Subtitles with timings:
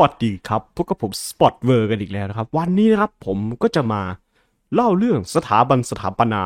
[0.00, 4.02] วัสดีครับพวกกับผมสปอตเวอร์กันอีกแล้วนะครับ วันนี้นะครับผมก็จะมา
[4.74, 6.42] เล่าเรื่องสถาบันสถาปนา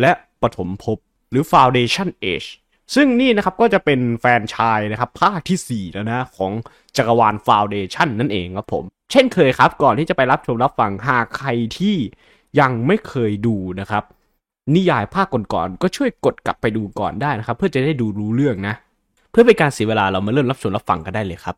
[0.00, 0.98] และปฐมภพ
[1.30, 2.48] หรือ Foundation Age
[2.94, 6.52] ซึ่งนี่นะครับก็จะเป็นแฟนชายนะครับ ภาคที่ 4 แล้วนะ ของ
[6.96, 11.48] จักรวาล Foundation นั่นเองครับผม เช่นเคยครับ ก่อนที่จะไปรับชมรับฟังหากใคร
[11.78, 11.96] ที่
[12.60, 14.04] ยังไม่เคยดูนะครับ
[14.74, 18.74] นิยายภาคก่อนๆก็ช่วยกดกลับไปดูก่อนได้นะครับ เพื่อจะได้ดูรู้เรื่องนะ
[19.30, 21.56] เพื่อเป็นการเสียเวลาเรามาเริ่มรับชมรับฟังกันได้เลยครับ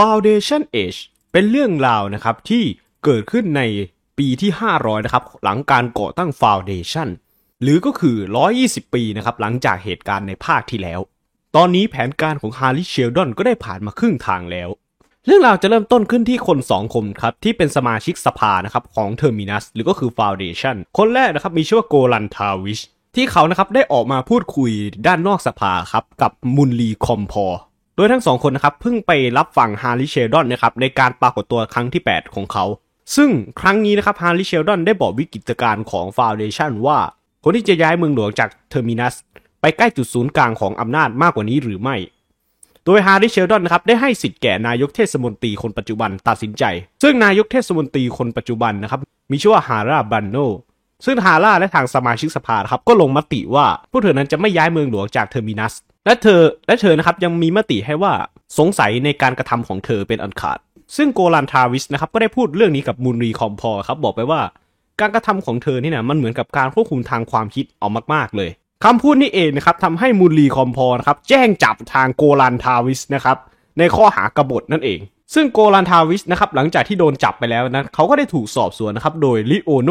[0.00, 1.00] Foundation Age
[1.32, 2.64] เป็นเรื่องราวนะครับที่
[3.04, 3.62] เกิดขึ้นใน
[4.18, 7.08] ปีที่ 500 นะครับ หลังการก่อตั้ง Foundation
[7.62, 8.16] หรือก็คือ
[8.56, 11.00] 120 ปีนะครับ หลังจากเหตุการณ์ในภาคที่แล้ว
[11.56, 14.68] ตอนนี้แผนการของฮาร์ y เชลดอนก็ได้ผ่านมาครึ่งทางแล้ว
[15.26, 22.80] เรื่องราวจะเริ่มต้นขึ้นที่คนสองคนครับ ที่เป็นสมาชิกสภานะครับของ Terminus หรือก็คือ Foundation คนแรกนะครับมีชื่อว่าโกลันทาวิช
[23.16, 24.70] ที่เขานะครับได้ออกมาพูดคุย
[25.06, 27.46] ด้านนอกสภาครับกับมุนลีคอมพอ
[27.96, 32.64] โดยทั้งสองคนนะครับเพิ่งไปรับฟังฮาร์ y เชลดอนนะครับในการปรากฏตัวครั้งที่ 8 ของเขา
[33.16, 33.30] ซึ่ง
[33.60, 36.98] ครั้งนี้นะครับฮาร์ y เชลดอนได้บอกวิกฤตการณ์ของ Foundation ว่า
[37.44, 39.14] ควรที่จะย้ายเมืองหลวงจากเทอร์มินัส
[39.60, 41.96] ไปใกล้จุดศูนย์กลางของอำนาจมากกว่านี้หรือไม่
[42.84, 46.64] โดยฮาร์ y เชลดอนนะครับได้ให้สิทธิ์แก่นายกเทศมนตรีคนปัจจุบันตัดสินใจ
[47.02, 50.36] ซึ่งนายกเทศมนตรีคนปัจจุบันนะครับมีชื่อว่าฮาราบันโน
[51.06, 55.74] ซึ่งฮาร่าและทางสมาชิกสภาครับก็ลงมติว่าพวกเธอนั้นจะไม่ย้ายเมืองหลวงจากเทอร์มินัส
[56.06, 58.12] และเธอและเธอนะครับยังมีมติให้ว่า
[58.58, 60.58] สงสัยในการกระทำของเธอเป็นอันขาด
[60.96, 64.40] ซึ่งโกลันทาวิสนะครับก็ได้พูดเรื่องนี้กับมูนรีคอมพอครับบอกไปว่า
[65.00, 68.50] การกระทำของเธอนี่นะมันเหมือนกับการควบคุมทางความคิดเอามากๆเลย
[68.84, 73.36] คำพูดนี้เองนะครับทำให้มูนรีคอมพอนะครับแจ้งจับทางโกลันทาวิสนะครับ
[73.78, 75.00] ในข้อหากบฏนั่นเอง
[75.34, 79.90] ซึ่งโกลันทาวิสนะครับหลังจากที่โดนจับไปแล้วนะเขาก็ได้ถูกสอบสวนนะครับโดยลิโอโน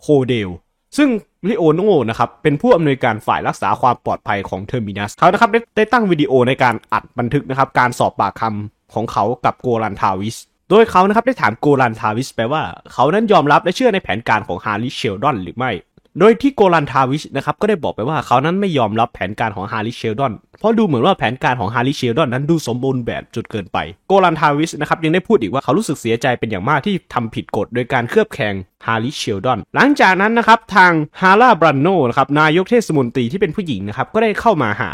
[0.00, 0.48] โคเดล
[0.96, 1.08] ซึ่ง
[1.48, 10.36] ลิโอโนนะครับเป็นผู้อำนวยการฝ่ายรักษาความปลอดภัยของเทอร์มินัสเขานะครับได้ได้ตั้งวิดีโอในการอัดบันทึกนะครับการสอบปากคำของเขากับโกลันทาวิส
[10.70, 15.70] โดยเขานะครับได้ถามโกลันทาวิสไปว่า เขานั้นยอมรับและเชื่อในแผนการของฮาริเชลดอนหรือไม่
[16.18, 23.78] โดยที่โกลันทาวิสนะครับก็ได้บอกไปว่าเขานั้นไม่ยอมรับแผนการของฮาริเชลดอน เพราะดูเหมือนว่าแผนการของฮาริเชลดอนนั้นดูสมบูรณ์แบบจนเกินไป
[24.08, 28.54] โกลันทาวิสนะครับยังได้พูดอีกว่าเขารู้สึกเสียใจเป็นอย่างมากที่ทำผิดกฎโดยการเคลือบแคลง
[28.86, 34.90] ฮาริเชลดอน หลังจากนั้นนะครับทางฮาร่าบรันโนนะครับนายกเทศมนตรีที่เป็นผู้หญิงนะครับก็ได้เข้ามาหา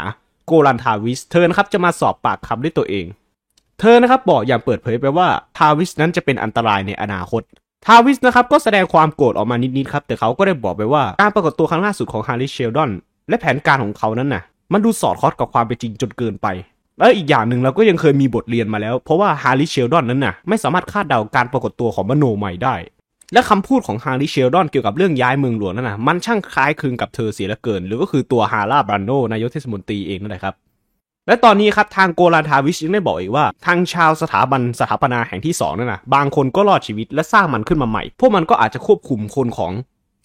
[0.47, 3.05] โกลันทาวิสเธอนะครับจะมาสอบปากคำด้วยตัวเอง
[3.79, 7.41] เธอนะครับบอกอย่างเปิดเผยไปว่าทาวิสนั้นจะเป็นอันตรายในอนาคต
[7.85, 12.91] ทาวิสนะครับก็แสดงความโกรธออกมานิดๆครับ แต่เขาก็ได้บอกไปว่าการปรากฏตัวครั้งล่าสุดของฮาริเชลดอน
[13.29, 14.43] และแผนการของเขานั้นน่ะ
[14.73, 16.47] มันดูสอดคล้องกับความเป็นจริงจนเกินไป
[16.97, 22.75] และอีกอย่างหนึ่งเราก็ยังเคยมีบทเรียนมาแล้ว เพราะว่าฮาริเชลดอนนั้นน่ะไม่สามารถคาดเดาการปรากฏตัวของมโนใหม่ได้
[23.33, 30.55] และคำพูดของฮาริเชลดอนเกี่ยวกับเรื่องย้ายเมืองหลวงนั่นน่ะมันช่างคล้ายคลึงกับเธอเสียเหลือเกิน หรือก็คือตัวฮาร่าบรันโนนายกเทศมนตรีเองนั่นแหละครับ
[31.27, 39.71] และตอนนี้ครับทางโกลันทาวิชยังได้บอกอีกว่า ทางชาวสถาบันสถาปนาแห่งที่2นั่นนะบางคนก็รอดชีวิตและสร้างมันขึ้นมาใหม่ พวกมันก็อาจจะควบคุมคนของ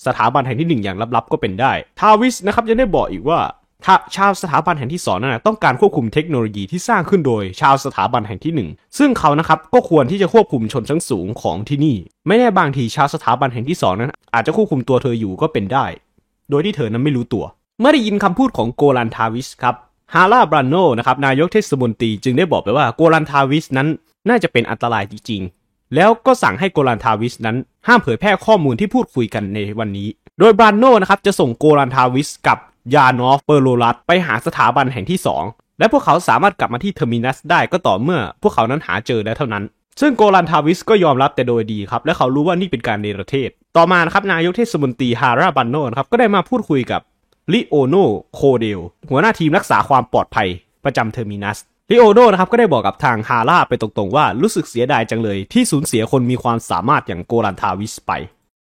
[0.06, 3.40] สถาบันแห่งที่ 1 อย่างลับๆ ก็เป็นได้ ทาวิชนะครับยังได้บอกอีกว่า
[3.84, 11.96] ถ้าชาวสถาบันแห่งที่2นั่นนะต้องการควบคุมเทคโนโลยีที่สร้างขึ้นโดย ชาวสถาบันแห่งที่ 1 ซึ่งเขานะครับก็ควรที่จะควบคุมชนชั้นสูงของที่นี่
[12.26, 15.86] ไม่แน่บางทีชาวสถาบันแห่งที่ 2 นั้น อาจจะควบคุมตัวเธออยู่ก็เป็นได้
[16.50, 17.44] โดยที่เธอนั้นไม่รู้ตัว
[17.80, 19.74] เมื่อได้ยินคำพูดของโกลันทาวิสครับ
[20.14, 23.88] ฮาร่าบรันโนนะครับนายกเทศมนตรีจึงได้บอกไปว่าโกลันทาวิสนั้น
[24.28, 27.56] น่าจะเป็นอันตรายจริงๆ แล้วก็สั่งให้โกลันทาวิสนั้น
[27.86, 30.08] ห้ามเผยแพร่ข้อมูลที่พูดคุยกันในวันนี้
[30.40, 32.58] โดยบรันโนนะครับจะส่งโกลันทาวิสกับ
[32.94, 35.18] ยานอฟเปอร์โลรัสไปหาสถาบันแห่งที่
[35.48, 39.64] 2 และพวกเขาสามารถกลับมาที่เทอร์มินัสได้ก็ต่อเมื่อพวกเขานั้นหาเจอได้เท่านั้น
[40.00, 47.00] ซึ่งโกลันทาวิสก็ยอมรับแต่โดยดีครับและเขารู้ว่านี่เป็นการเนรเทศ ต่อมานะครับนายกเทศมนตรีฮาร่าบันโนนะครับก็ได้มาพูดคุยกับ
[47.52, 47.94] ลิโอโน
[48.34, 48.80] โคเดล
[49.10, 50.48] หัวหน้าทีมรักษาความปลอดภัย
[50.84, 51.58] ประจำเทอร์มินัส
[51.90, 58.12] ลิโอโนนะครับก็ได้บอกกับทางฮาร่าไปตรงๆว่ารู้สึกเสียดายจังเลยที่สูญเสียคนมีความสามารถอย่างโกลันทาวิสไป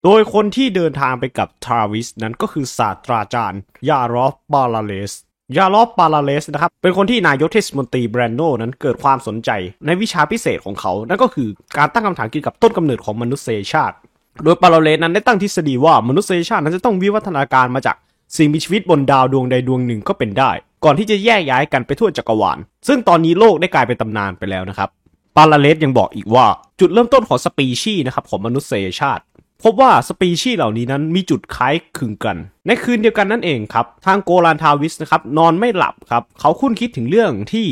[0.05, 5.13] โดยคนที่เดินทางไปกับทาวิสนั้นก็คือศาสตราจารย์ยารอฟบาลาเลส
[5.57, 9.51] ยารอฟบาลาเลสนะครับ เป็นคนที่นายกเทศมนตรีแบรนโนนั้นเกิดความสนใจ
[9.87, 13.97] ในวิชาพิเศษของเขา นั่นก็คือการตั้งคำถามเกี่ยวกับต้นกำเนิดของมนุษยชาติ
[14.45, 17.97] โดยบาลาเลสนั้นได้ตั้งทฤษฎีว่ามนุษยชาตินั้นจะต้องวิวัฒนาการมาจาก
[18.37, 20.51] สิ่งมีชีวิตบนดาวดวงใดดวงหนึ่งก็เป็นได้
[20.85, 22.59] ก่อนที่จะแยกย้ายกันไปทั่วจักรวาล
[22.89, 24.89] ซึ่งตอนนี้โลกได้กลายเป็นตำนานไปแล้วนะครับ
[25.37, 26.47] บาลาเลสยังบอกอีกว่า
[26.81, 29.23] จุดเริ่มต้นของสปีชีส์นะครับของมนุษยชาติ
[29.63, 32.37] พบว่าสปีชีส์เหล่านี้นั้นมีจุดคล้ายคลึงกัน
[32.67, 37.67] ในคืนเดียวกันนั่นเองครับ ทางโกลันทาวิสนะครับนอนไม่หลับครับ เขาคุ้นคิดถึงเรื่องที่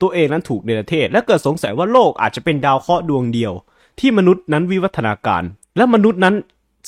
[0.00, 3.52] ตัวเองนั้นถูกเนรเทศ และเกิดสงสัยว่าโลกอาจจะเป็นดาวเคราะห์ดวงเดียว
[4.00, 5.42] ที่มนุษย์นั้นวิวัฒนาการ
[5.76, 6.34] และมนุษย์นั้น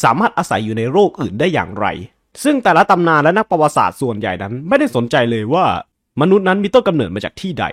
[0.02, 1.86] สามารถอาศัยอยู่ในโลกอื่นได้อย่างไร
[2.42, 5.64] ซึ่งแต่ละตำนานและนักประวัติศาสตร์ส่วนใหญ่นั้น ไม่ได้สนใจเลยว่า
[6.20, 7.64] มนุษย์นั้นมีต้นกำเนิดมาจากที่ใด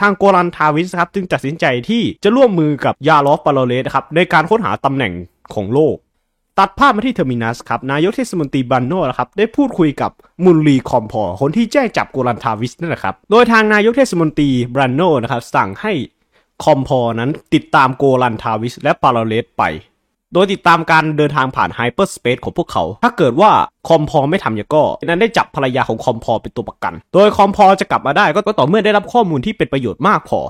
[0.00, 5.12] ทางโกลันทาวิสครับจึงตัดสินใจที่จะร่วมมือกับยาลอฟปาโลเลสครับในการค้นหาตำแหน่ง
[5.54, 5.96] ของโลก
[6.58, 10.10] ตัดภาพมาที่เทอร์มินัสครับนายกเทศมนตรีบันโนนะครับได้พูดคุยกับ
[10.44, 15.92] มุลลีคอมพอคนที่แจ้งจับโกลันทาวิสนั่นแหละครับโดยทางนายกเทศมนตรีบันโนนะครับสั่งให้
[16.64, 19.62] คอมพอนั้นติดตามโกลันทาวิสและปาโลเลสไป
[20.34, 23.50] โดยติดตามการเดินทางผ่าน hyperspace ของพวกเขา ถ้าเกิดว่า
[23.88, 30.40] คอมพอไม่ทำอย่างนั้นก็ได้จับภรรยาของคอมพอเป็นตัวประกัน โดยคอมพอจะกลับมาได้ก็ต่อเมื่อได้รับข้อมูลที่เป็นประโยชน์มากพอ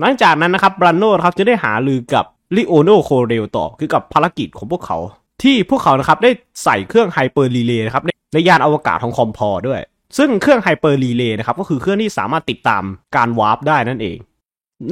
[0.00, 2.24] หลังจากนั้นนะครับบรันโนครับจะได้หารือกับ
[2.56, 4.98] ลิโอโนโคเรลต่อเกี่ยวกับภารกิจของพวกเขา
[5.42, 6.30] ที่พวกเขานะครับได้
[6.64, 8.02] ใส่เครื่อง hyper relay นะครับ
[8.32, 9.80] ในยานอวกาศของคอมพอด้วย
[10.18, 12.82] ซึ่งเครื่อง hyper relay นะครับก็คือเครื่องที่สามารถติดตาม
[13.16, 14.16] การวาร์ปได้นั่นเอง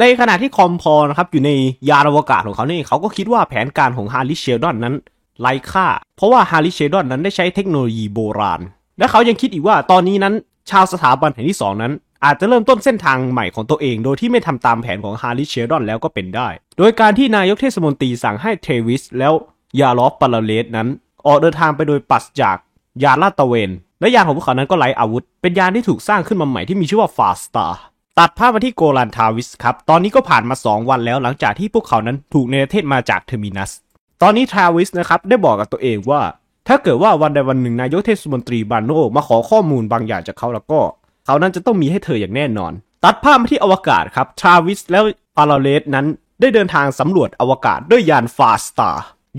[0.01, 1.51] ในขณะที่คอมพอนะครับอยู่ใน
[1.89, 4.95] ยานอวกาศของเขาเนี่ยเขาก็คิดว่าแผนการของฮาริเชลดอนนั้น
[5.41, 5.87] ไร้ค่า
[6.17, 8.61] เพราะว่าฮาริเชลดอนนั้นได้ใช้เทคโนโลยีโบราณ
[8.99, 10.35] และเขายังคิดอีกว่าตอนนี้นั้น
[10.71, 11.93] ชาวสถาบันแห่งที่สองนั้น
[12.25, 16.49] อาจจะเริ่มต้นเส้นทางใหม่ของตัวเอง โดยที่ไม่ทำตามแผนของฮาริเชลดอนแล้วก็เป็นได้
[16.79, 19.33] โดยการที่นายกเทศมนตรีสั่งให้เทวิสแล้ว
[19.81, 20.89] ยาลอฟปาราเลสนั้น
[21.27, 22.57] ออกเดินทางไปโดยปราศจาก
[23.03, 27.67] ยานลาดตระเวน และยานของพวกเขานั้นก็ไร้อาวุธ เป็นยานที่ถูกสร้างขึ้นมาใหม่ที่มีชื่อว่า Far Star
[28.21, 33.71] ตัดภาพมาที่โกลันทาวิสครับ ตอนนี้ก็ผ่านมา 2 วันแล้วหลังจากที่พวกเขานั้นถูกเนรเทศมาจากเทอร์มินัส
[34.23, 36.21] ตอนนี้ทาวิสนะครับได้บอกกับตัวเองว่า
[36.69, 40.81] ถ้าเกิดว่าวันใดวันหนึ่งนายกเทศมนตรีบานโนมาขอข้อมูลบางอย่างจากเขาแล้วก็
[41.27, 42.73] เขานั้นจะต้องมีให้เธออย่างแน่นอน
[43.05, 45.05] ตัดภาพมาที่อวกาศครับ ทาวิสแล้ว
[45.37, 46.07] ปาราเลสนั้น
[46.41, 48.91] ได้เดินทางสำรวจอวกาศด้วยยาน Far Star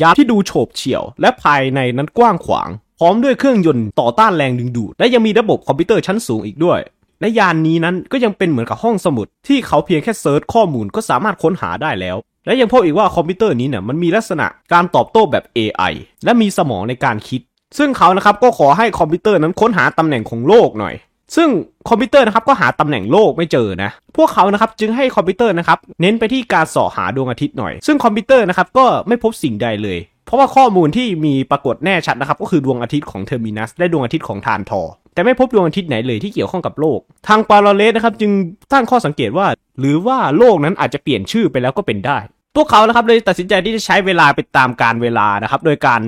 [0.01, 2.69] ยานที่ดูโฉบเฉี่ยว และภายในนั้นกว้างขวาง
[2.99, 6.79] พร้อมด้วยเครื่องยนต์ต่อต้านแรงดึงดูดและยังมีระบบคอมพิวเตอร์ชั้นสูงอีกด้วย
[7.21, 15.93] และยานนี้นั้นก็ยังเป็นเหมือนกับห้องสมุด ที่เขาเพียงแค่ search ข้อมูลก็สามารถค้นหาได้แล้ว และยังพบอีกว่าคอมพิวเตอร์นี้เนี่ยมันมีลักษณะการตอบโต้แบบ AI
[16.25, 17.41] และมีสมองในการคิด
[17.77, 20.95] ซึ่งเขานะครับก็ขอให้คอมพิวเตอร์นั้นค้นหาตำแหน่งของโลกหน่อย
[21.35, 21.49] ซึ่ง
[21.89, 29.97] คอมพิวเตอร์นะครับก็หาตำแหน่งโลกไม่เจอนะ พวกเขานะครับจึงให้คอมพิวเตอร์นะครับเน้นไปที่การเสาะหาดวงอาทิตย์หน่อย ซึ่งคอมพิวเตอร์นะครับก็ไม่พบสิ่งใดเลย
[30.27, 34.81] เพราะว่าข้อมูลที่มีปรากฏแน่ชัดนะครับ ก็คือดวงอาทิตย์ของเทอร์มินัสและดวงอาทิตย์ของทรานทอร์
[35.13, 38.31] แต่ไม่พบดวงอาทิตย์ไหนเลยที่เกี่ยวข้องกับโลก ทางปาราเลสนะครับจึง
[38.73, 39.47] ตั้งข้อสังเกตว่า
[39.79, 42.17] หรือว่าโลกนั้นอาจจะเปลี่ยนชื่อไปแล้วก็เป็นได้
[42.55, 46.01] พวกเขานะครับเลยตัดสินใจที่จะใช้เวลาไปตามกาลเวลานะครับ โดยการ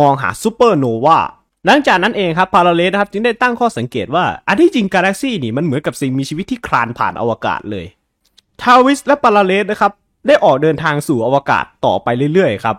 [0.00, 1.18] มองหาซูเปอร์โนวา
[1.66, 7.86] หลังจากนั้นเองครับพาราเลสนะครับจึงได้ตั้งข้อสังเกตว่า อันที่จริงกาแล็กซี่นี่มันเหมือนกับสิ่งมีชีวิตที่คลานผ่านอวกาศเลย
[8.62, 9.92] ทาวิสและปาราเลสนะครับ
[10.26, 12.76] ได้ออกเดินทางสู่อวกาศต่อไปเรื่อยๆครับ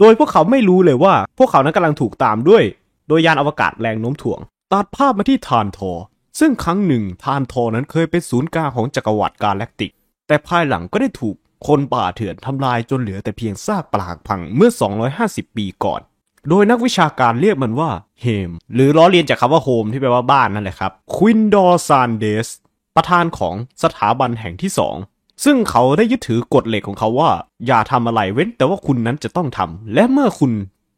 [0.00, 2.62] โดยพวกเขาไม่รู้เลยว่า พวกเขานั้นกำลังถูกตามด้วย
[3.08, 4.40] โดยยานอวกาศแรงโน้มถ่วง
[4.72, 5.92] ตัดภาพมาที่ทานทอ
[6.40, 9.92] ซึ่งครั้งหนึ่งทานทอนั้นเคยเป็นศูนย์กลางของจักรวรรดิกาแล็กติก
[10.26, 14.70] แต่ภายหลังก็ได้ถูกคนป่าเถื่อนทำลายจนเหลือแต่เพียงซากปรักพังเมื่อ
[15.14, 16.00] 250 ปีก่อน
[16.48, 17.90] โดยนักวิชาการเรียกมันว่า
[18.20, 22.48] เฮม หรือล้อเลียนจากคำว่าโฮมที่แปลว่าบ้านนั่นแหละครับ ควินดอร์ซานเดส
[22.96, 24.96] ประธานของสถาบันแห่งที่สอง
[25.44, 27.30] ซึ่งเขาได้ยึดถือกฎเหล็กของเขาว่า
[27.66, 30.52] อย่าทำอะไรเว้น แต่ว่าคุณนั้นจะต้องทำและเมื่อคุณ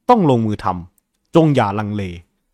[0.09, 2.03] ต้องลงมือทำจงอย่าลังเล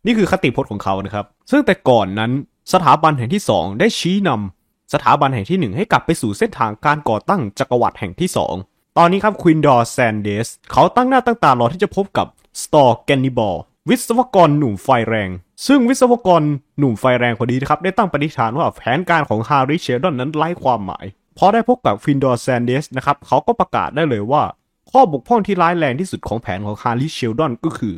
[0.05, 2.31] นี่คือคติพจน์ของเขานะครับ ซึ่งแต่ก่อนนั้น
[2.73, 8.55] สถาบันแห่งที่สองได้ชี้นำสถาบันแห่งที่หนึ่งให้กลับไปสู่เส้นทางการก่อตั้งจักรวรรดิแห่งที่สอง
[8.97, 12.27] ตอนนี้ครับควินดอร์แซนเดสเขาตั้งหน้าตั้งตารอที่จะพบกับ
[12.63, 13.55] สตอร์แกนนิบอล
[13.89, 15.29] วิศวกรหนุ่มไฟแรง
[15.67, 16.41] ซึ่งวิศวกร
[16.77, 21.05] หนุ่มไฟแรงคนนี้นะครับ ได้ตั้งปณิธานว่าแผนการของฮาริเชลดอนนั้นไร้ความหมาย
[21.37, 24.43] พอได้พบกับควินดอร์แซนเดสนะครับเขาก็ประกาศได้เลยว่า
[24.91, 27.95] ข้อบกพร่องที่ร้ายแรงที่สุดของแผนของฮาริเชลดอนก็คือ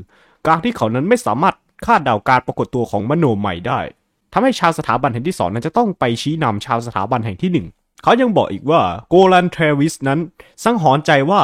[0.48, 3.80] การที่เขานั้นไม่สามารถคาดเดาการปรากฏตัวของมโนมัยได้
[4.34, 7.68] ทำให้ชาวสถาบันแห่งที่สองนั้นจะต้องไปชี้นำชาวสถาบันแห่งที่หนึ่ง
[8.04, 10.20] เขายังบอกอีกว่าโกลันเทรวิสนั้น
[10.64, 11.42] สังหรณ์ใจว่า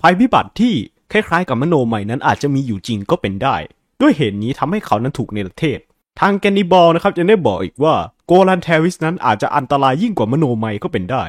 [0.00, 0.74] ภัยพิบัติที่
[1.12, 3.56] คล้ายๆกับมโนมัยนั้นอาจจะมีอยู่จริงก็เป็นได้
[4.00, 5.80] ด้วยเหตุนี้ทำให้เขานั้นถูกเนรเทศ
[6.20, 7.94] ทางแกนนิบอลนะครับยังได้บอกอีกว่า
[8.26, 11.24] โกลันเทวิสนั้นอาจจะอันตรายยิ่งกว่ามโนมัยก็เป็นได้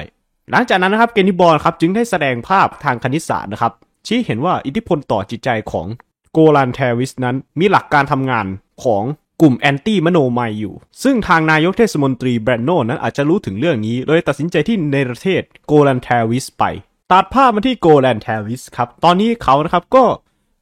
[0.50, 3.72] หลังจากนั้นนะครับแกนนิบอลครับจึงได้แสดงภาพทางคณิตศาสตร์นะครับ
[4.06, 5.86] ชี้เห็นว่าอิทธิพลต่อจิตใจของ
[6.32, 8.46] โกลันเทวิสนั้นมีหลักการทำงาน
[8.84, 9.02] ของ
[9.40, 16.64] กลุ่มแอนตี้มโนมัยอยู่ ซึ่งทางนายกเทศมนตรีแบรนโนนั้นอาจจะรู้ถึงเรื่องนี้เลยตัดสินใจที่ในประเทศโกลันเทวิสไป
[17.12, 20.04] ตัดภาพมาที่โกลันเทวิสครับ ตอนนี้เขานะครับก็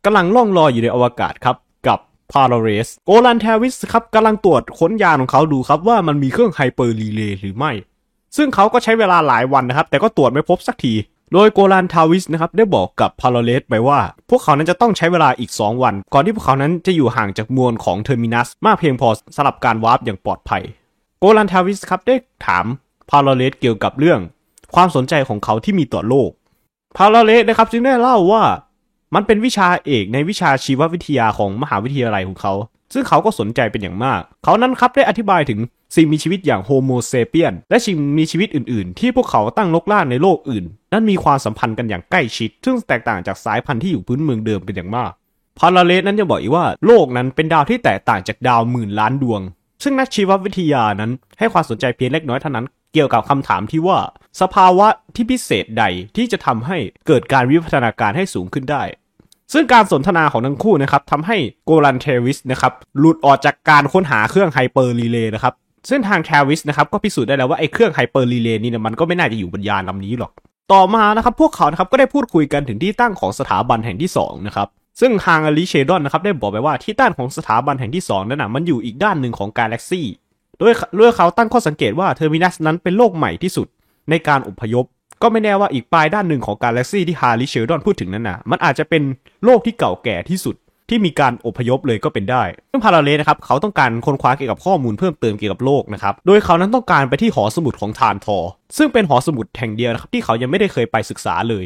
[0.05, 1.57] กำลังล่องลอยอยู่ในอวกาศครับ
[2.33, 7.73] พาราเรสโกลันเทวิสครับกำลังตรวจค้นยานของเขาดูครับว่ามันมีเครื่อง hyper relay หรือไม่
[8.37, 10.95] ซึ่งเขาก็ใช้เวลาหลายวันนะครับ แต่ก็ตรวจไม่พบสักที
[11.33, 20.63] โดยโกลันทาวิสนะครับได้บอกกับพาราเลสไปว่า พวกเขานั้นจะต้องใช้เวลาอีก 2 วัน ก่อนที่พวกเขานั้นจะอยู่ห่างจากมวลของเทอร์มินัสมากเพียงพอสำหรับการวาร์ปอย่างปลอดภัย
[21.19, 22.67] โกลันทาวิสครับได้ถาม
[23.11, 24.21] พาราเลสเกี่ยวกับเรื่อง
[24.75, 26.31] ความสนใจของเขาที่มีต่อโลก
[26.97, 28.43] พาราเลสนะครับจึงได้เล่าว่า
[29.15, 32.55] มันเป็นวิชาเอกในวิชาชีววิทยาของมหาวิทยาลัยของเขา
[32.93, 35.61] ซึ่งเขาก็สนใจเป็นอย่างมาก เขานั้นครับได้อธิบายถึง
[35.97, 45.11] สิ่งมีชีวิตอย่างโฮโมเซเปียนและสิ่งมีชีวิตอื่น ๆ ที่พวกเขาตั้งลกล่าในโลกอื่น นั้นมีความสัมพันธ์กันอย่างใกล้ชิด ซึ่งแตกต่างจากสายพันธุ์ที่อยู่พื้นเมืองเดิมเป็นอย่างมาก
[45.59, 49.41] พาราเลสนั้นยังบอกอีกว่าโลกนั้นเป็นดาวที่แตกต่างจากดาวหมื่นล้านดวง
[49.83, 53.99] ซึ่งนักชีววิทยานั้นให้ความสนใจเพียงเล็กน้อยเท่านั้นเกี่ยวกับคำถามที่ว่า
[54.41, 55.85] สภาวะที่พิเศษใด
[56.17, 58.83] ที่จะทำให้เกิดการวิวัฒนาการให้สูงขึ้นได้
[59.53, 65.55] ซึ่งการสนทนาของทั้งคู่นะครับทำให้โกลันเทวิสนะครับหลุดออกจากการค้นหาเครื่อง hyper relay นะครับ
[65.89, 70.33] ซึ่งทางเทวิสนะครับก็พิสูจน์ได้แล้วว่าไอ้เครื่อง hyper relay นี่เนี่ยมันก็ไม่น่าจะอยู่บนยานลำนี้หรอก
[70.73, 74.69] ต่อมานะครับพวกเขานะครับก็ได้พูดคุยกันถึงที่ตั้งของสถาบันแห่งที่2นะครับ
[75.01, 80.07] ซึ่งทางฮาริเชลดอนนะครับได้บอกไปว่าที่ตั้งของสถาบันแห่งที่2นั้นนะมันอยู่อีกด้านหนึ่งของกาแล็กซี่
[80.59, 83.67] โดยเรื่องเขาตั้งข้อสังเกตว่าเทอร์มินัสนั้นเป็นโลกใหม่ที่สุด
[84.11, 84.85] ในการอพยพ
[85.23, 89.03] ก็ไม่แน่ว่าอีกปลายด้านหนึ่งของกาแล็กซี่ที่ฮาริเชลดอนพูดถึงนั้นนะมันอาจจะเป็น
[89.45, 90.57] โลกที่เก่าแก่ที่สุด
[90.89, 98.39] ที่มีการอพยพเลยก็เป็นได้ซึ่งพาราเลนะครับเขาต้องการค้นคว้าเกี่ยวกับข้อมูลเพิ่มเติมเกี่ยวกับโลกนะครับ โดยเขานั้นต้องการไปที่หอสมุดของทรานทอร์
[98.77, 101.65] ซึ่งเป็นหอสมุดแห่งเดียวนะครับที่เขายังไม่ได้เคยไปศึกษาเลย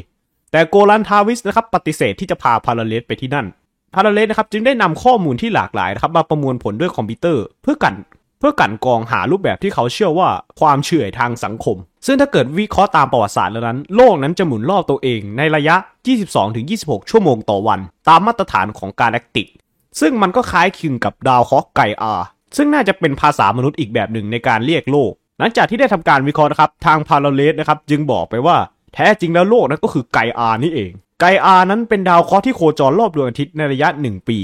[0.52, 3.46] แต่โกลันทาวิสนะครับปฏิเสธที่จะพาพาราเลสไปที่นั่น
[3.94, 7.94] พาราเลสนะครับจึงได้นำข้อมูลที่หลากหลายนะครับมาประมวลผลด้วยคอมพิวเตอร์ เพื่อกัน
[8.38, 10.28] เพื่อกันกองหารูปแบบที่เขาเชื่อว่า
[10.60, 11.76] ความเฉื่อยทางสังคม
[12.06, 15.76] ซึ่งถ้าเกิดวิเคราะห์ตามประวัติศาสตร์แล้วนั้น โลกนั้นจะหมุนรอบตัวเองในระยะ
[16.42, 19.48] 22-26 ชั่วโมงต่อวัน ตามมาตรฐานของกาแล็กติก
[20.00, 22.14] ซึ่งมันก็คล้ายคลึงกับดาวเคราะห์ไกอา
[22.56, 28.56] ซึ่งน่าจะเป็นภาษามนุษย์อีกแบบหนึ่งในการเรียกโลก หลังจากที่ได้ทำการวิเคราะห์นะครับ ทางพาราเลสนะครับจึงบอกไปว่า
[28.94, 34.38] แท้จริงแล้วโลกนั้นก็คือไกอานี่เอง ไกอานั้นเป็นดาวเคราะห์ที่โคจรรอบดวงอาทิตย์ในระยะ 1 ปี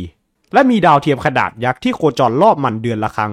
[0.52, 3.32] และมีดาวเทียมขนาดยักษ์ที่โคจรรอบมันเดือนละครั้ง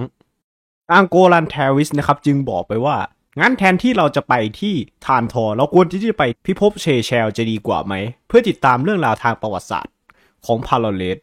[0.94, 2.98] อังโกลันเทวิสนะครับจึงบอกไปว่า
[3.40, 4.76] งั้นแทนที่เราจะไปที่
[5.06, 7.94] ทานทอเราควรที่จะไปพิภพเชเชลจะดีกว่าไหม
[8.28, 9.94] เพื่อติดตามเรื่องราวทางประวัติศาสตร์
[10.46, 11.18] ของพาราเลส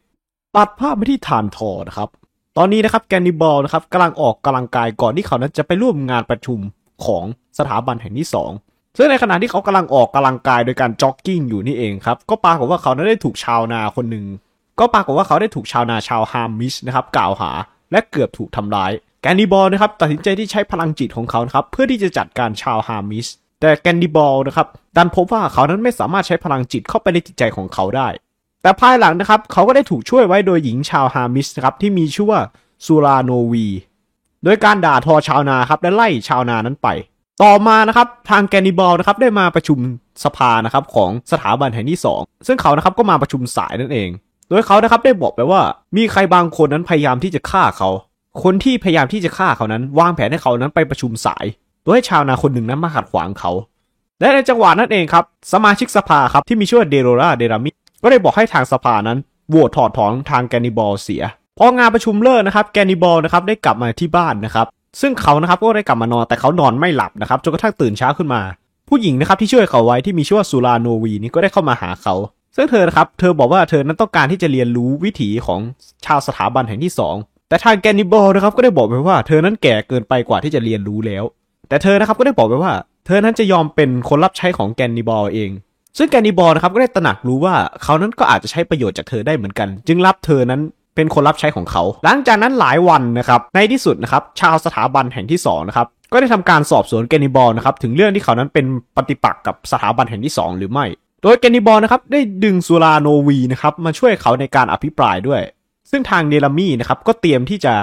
[0.55, 2.09] ตัดภาพไปที่ทานทอนะครับ
[2.57, 6.59] ตอนนี้นะครับแกนิบอลนะครับกำลังออกกำลังกายก่อนที่เขานั้นจะไปร่วมงานประชุม
[7.05, 7.25] ของ
[7.59, 8.29] สถาบันแห่งที่
[8.61, 14.27] 2 ซึ่งในขณะที่เขากำลังออกกำลังกายโดยการจ็อกกิ้งอยู่นี่เองครับ ก็ปรากฏว่าเขานั้นได้ถูกชาวนาคนหนึ่ง
[14.81, 17.51] ก็ปรากฏว่าเขาได้ถูกชาวนาชาวฮามิชนะครับกล่าวหา
[17.93, 18.93] และเกือบถูกทำร้าย
[19.25, 23.27] แกนนิบอลนะครับตัดสินใจที่ใช้พลังจิตของเขาครับเพื่อที่จะจัดการชาวฮามิช
[23.61, 24.67] แต่แกนนิบอลนะครับ
[24.97, 28.09] ดันพบว่าเขานั้นไม่สามารถใช้พลังจิตเข้าไปในจิตใจของเขาได้
[28.63, 32.41] แต่ภายหลังนะครับเขาก็ได้ถูกช่วยไว้โดยหญิงชาวฮามิชนะครับที่มีชื่อว่า
[32.85, 33.67] ซูราโนวี
[34.45, 36.89] โดยการด่าทอชาวนาครับและไล่ชาวนานั้นไป
[37.43, 39.79] ต่อมานะครับทางแกนนิบอลนะครับได้มาประชุม
[40.25, 44.09] สภานะครับของสถาบันแห่งที่ 2 ซึ่งเขานะครับก็มาประชุมสายนั่นเอง
[44.49, 45.61] โดยเขานะครับได้บอกไปว่า
[45.97, 47.91] มีใครบางคนนั้นพยายามที่จะฆ่าเขา
[48.43, 51.45] คนที่พยายามที่จะฆ่าเขานั้น วางแผนให้เขานั้นไปประชุมสาย
[51.83, 53.51] โดยให้ชาวนาคนหนึ่งนั้นมาขัดขวางเขา
[54.21, 57.71] และในจังหวะนั้นเองครับ สมาชิกสภาครับที่มีชื่อว่าเดโรราเดรามิ
[58.03, 59.19] ก็ได้บอกให้ทางสภานั้น
[59.51, 61.23] โหวตถอดถอนทางแกนนิบอลเสีย
[61.59, 64.67] พองานประชุมเลิกนะครับแกนนิบอลนะครับได้กลับมาที่บ้านนะครับ
[65.01, 68.41] ซึ่งเขานะครับก็ได้กลับมานอนแต่เขานอนไม่หลับนะครับจนกระทั่งตื่นเช้าขึ้นมา
[68.89, 72.15] ผู้หญิงนะครับที่ช่วยเขาไว้ที่มีชื่อว่าสุราโนวีนี่ก็ได้เข้ามาหาเขา
[72.57, 75.61] ซึ่งเธอนะครับเธอบอกว่าเธอนั้นต้องการที่จะเรียนรู้วิถีของ
[76.07, 81.25] ชาวสถาบันแห่งที่2 แต่ทางแกนนิบอลนะครับก็ได้บอกไปว่าเธอนั้นแก่เกินไปกว่าที่จะเรียนรู้แล้ว
[81.69, 82.73] แต่เธอนะครับก็ได้บอกไปว่า
[83.07, 85.51] เธอนั้นจะยอมเป็นคนรับใช้ของแกนนิบอลเอง
[85.99, 90.61] ซึ่งแกนนิบอลนะครับก็ได้ตระหนักรู้ว่าเขานั้นก็อาจจะใช้ประโยชน์จากเธอได้เหมือนกัน จึงรับเธอนั้น
[90.95, 100.87] เป็นคนรับใช้ของเขา หลังจากนั้นหลายวันนะครับ ในที่สุดนะครับ ชาวสถาบันแห่งที่2นะครับ ก็ได้ทำการสอบสวนแกนนิบอลนะครับ ถึงเรื่องที่เขานั้นเป็นปฏิปักษ์กับสถาบันแห่งที่ 2 หรือไม่
[101.23, 105.41] โดยแกนนิบอลนะครับ ได้ดึงสุราโนวีนะครับ มาช่วยเขาในการอภิปรายด้วย
[105.91, 107.75] ซึ่งทางเนลามี่นะครับก็เตรียมที่จะ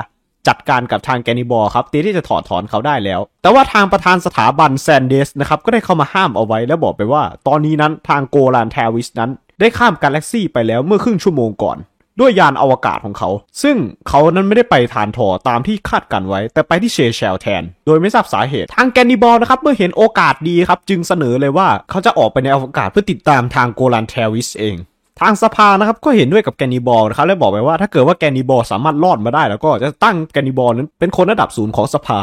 [0.48, 11.78] จัดการกับทางแกนนิบอลครับเตรียมที่จะถอดถอนเขาได้แล้ว แต่ว่าทางประธานสถาบันแซนเดสนะครับก็ได้เข้ามาห้ามเอาไว้และบอกไปว่า ตอนนี้นั้นทางโกลานแทวิสนั้น ได้ข้ามกาแล็กซี่ไปแล้วเมื่อครึ่งชั่วโมงก่อน
[12.20, 13.30] ด้วยยานอวกาศของเขา
[13.64, 13.78] ซึ่ง
[14.08, 24.76] เขานั้นไม่ได้ไปฐานถอตามที่คาดกันไว้ แต่ไปที่เชเชลแทน โดยไม่ทราบสาเหตุ ทางแกนนิบอลนะครับเมื่อเห็นโอกาสดีครับจึงเสนอเลยว่าเขาจะออกไปในอวกาศเพื่อติดตามทางโกลันเทวิสเอง
[25.20, 32.20] ทางสภานะครับก็เห็นด้วยกับแกนนิบอลนะครับและบอกไปว่าถ้าเกิดว่าแกนนิบอลสามารถรอดมาได้แล้วก็จะตั้งแกนนิบอลนั้นเป็นคนระดับศูนย์ของสภา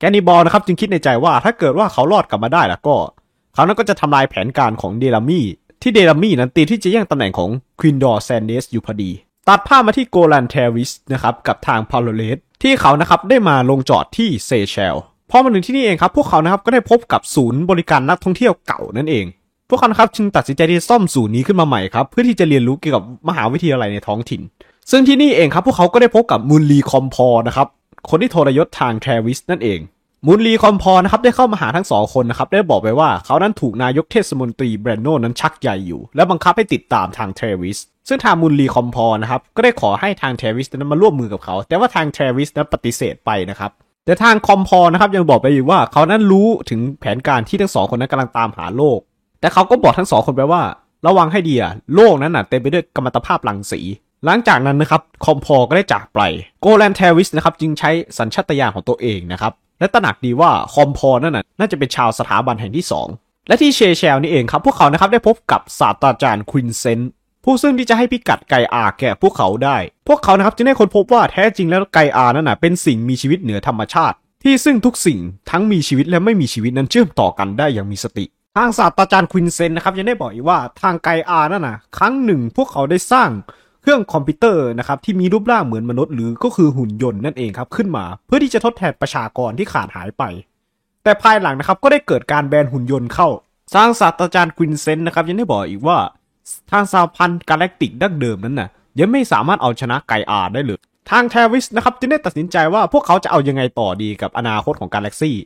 [0.00, 2.96] แกนนิบอลนะครับจึงคิดในใจว่าถ้าเกิดว่าเขารอดกลับมาได้แล้วก็
[3.54, 5.44] เขานั้นก็จะทำลายแผนการของเดลามี่
[5.82, 9.10] ที่เดลามี่นั้นคิดที่จะแย่งตำแหน่งของควินดอร์แซนเดสอยู่พอดี
[9.48, 14.96] ตัดภาพมาที่โกลันเทวิสนะครับกับทางพาโลเลสที่เขานะครับได้มาลงจอดที่เซเชล
[15.30, 19.24] พอมาถึงที่นี่เองครับพพวกเขานะครับก็ได้พบกับศูนย์บริการนักท่องเที่ยวเก่านั่นเอง
[19.72, 24.40] วกเขาครับจึงตัดสินใจที่จะซ่อมศูนย์นี้ขึ้นมาใหม่ครับเพื่อที่จะเรียนรู้เกี่ยวกับมหาวิทยาลัยในท้องถิ่น
[24.90, 27.66] ซึ่งที่นี่เองครับพวกเขาก็ได้พบกับมุนลีคอมพอร์นะครับ
[28.10, 29.80] คนที่ทรยศทางเทรวิสนั่นเอง
[30.26, 43.70] มูลลีคอมพอนะครับได้เข้ามาหาทั้งสองคนนะครับได้บอกไปว่าเขานั้นถูกนายกเทศมนตรีแบรนโนนั้นชักใยอยู่ และบังคับให้ติดตามทางเทรวิสซึ่งทางมูลลีคอมพอนะครับก็ได้ขอให้ทางเทรวิสนั้นมาร่วมมือกับเขา แต่ว่าทางเทรวิสนั้นปฏิเสธไปนะครับ
[44.06, 48.98] แต่ทางคอมพอนะครับยังบอกไปอีกว่าเขานั้นรู้ถึงแผนการที่ทั้งสองคนนั้นกำลังตามหาโลก
[49.42, 50.62] แต่เขาก็บอกทั้งสองคนไปว่า
[51.06, 53.80] ระวังให้ดีอะโลกนั้นน่ะเต็มไปด้วยกัมมันตภาพรังสี
[54.24, 56.20] หลังจากนั้นนะครับคอมพอร์ก็ได้จากไป
[56.60, 67.10] โกแลนเทวิสนะครับจึงใช้สัญชาตญาณของตัวเองนะครับและตระหนักดีว่าคอมพอร์นั่นน่ะน่าจะเป็นชาวสถาบันแห่งที่ 2 และที่เชเชลนี่เองครับ พวกเขานะครับได้พบกับศาสตราจารย์ควินเซนต์
[67.44, 69.76] ผู้ซึ่งที่จะให้พิกัดไกอาแก่พวกเขาได้
[70.08, 75.18] พวกเขานะครับจึงได้ค้นพบว่าแท้จริงแล้วไกอานั่นน่ะเป็นสิ่งมีชีวิตเหนือธรรมชาติ ที่ซึ่งทุกสิ่ง
[75.50, 78.24] ทั้งมีชีวิตและไม่มีชีวิตนั้นเชื่อมต่อกันได้อย่างมีสติ
[78.56, 83.30] ทางศาสตราจารย์ควินเซนต์นะครับยังได้บอกอีกว่าทางไกอานั่นน่ะครั้งหนึ่งพวกเขาได้สร้าง
[83.82, 90.22] เครื่องคอมพิวเตอร์นะครับที่มีรูปร่างเหมือนมนุษย์หรือก็คือหุ่นยนต์นั่นเองครับขึ้นมา เพื่อที่จะทดแทนประชากรที่ขาดหายไป
[91.04, 93.28] แต่ภายหลังนะครับก็ได้เกิดการแบนหุ่นยนต์เข้า
[93.74, 95.98] สร้างศาสตราจารย์ควินเซนต์นะครับยังได้บอกอีกว่า
[96.70, 98.68] ทางสหพันธ์กาแล็กติกดั้งเดิมนั้นน่ะ
[98.98, 100.78] ยังไม่สามารถเอาชนะไกอาได้เลย
[101.10, 105.36] ทางเทวิสนะครับจึงได้ตัดสินใจว่าพวกเขาจะเอายังไงต่อดีกับอนาคตของกาแล็กซี่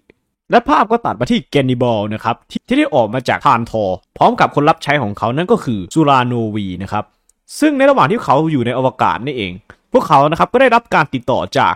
[0.50, 3.84] และภาพก็ตัดมาที่แกนนิบอลนะครับที่ที่ได้ออกมาจากทรานทอร์
[4.18, 7.04] พร้อมกับคนรับใช้ของเขานั่นก็คือซูราโนวีนะครับ
[7.60, 9.52] ซึ่งในระหว่างที่เขาอยู่ในอวกาศนี่เอง
[9.92, 11.74] พวกเขานะครับก็ได้รับการติดต่อจาก